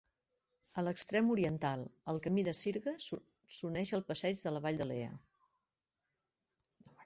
[0.81, 5.15] A l'extrem oriental, el camí de sirga s'uneix al passeig de la Vall de Lea.